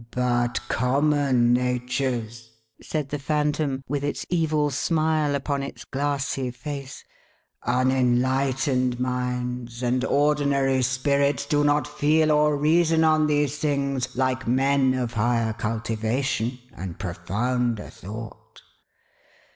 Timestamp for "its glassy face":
5.61-7.03